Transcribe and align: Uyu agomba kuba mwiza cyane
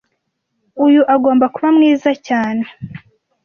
Uyu 0.85 1.01
agomba 1.15 1.45
kuba 1.53 1.69
mwiza 1.77 2.11
cyane 2.27 2.63